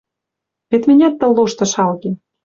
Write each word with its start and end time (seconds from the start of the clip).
Вет 0.69 0.83
мӹнят 0.89 1.13
тыл 1.19 1.31
лошты 1.37 1.65
шалгем... 1.73 2.15